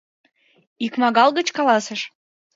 [0.85, 2.01] Икмагал гыч каласыш.